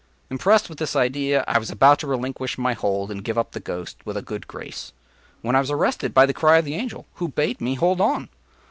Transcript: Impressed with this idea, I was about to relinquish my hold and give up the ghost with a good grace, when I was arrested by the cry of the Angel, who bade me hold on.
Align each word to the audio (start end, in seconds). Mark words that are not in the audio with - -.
Impressed 0.31 0.67
with 0.67 0.79
this 0.79 0.95
idea, 0.95 1.43
I 1.47 1.59
was 1.59 1.69
about 1.69 1.99
to 1.99 2.07
relinquish 2.07 2.57
my 2.57 2.73
hold 2.73 3.11
and 3.11 3.23
give 3.23 3.37
up 3.37 3.51
the 3.51 3.59
ghost 3.59 3.97
with 4.03 4.17
a 4.17 4.23
good 4.23 4.47
grace, 4.47 4.93
when 5.43 5.55
I 5.55 5.59
was 5.59 5.69
arrested 5.69 6.11
by 6.11 6.25
the 6.25 6.33
cry 6.33 6.57
of 6.57 6.65
the 6.65 6.73
Angel, 6.73 7.05
who 7.17 7.27
bade 7.27 7.61
me 7.61 7.75
hold 7.75 8.01
on. 8.01 8.27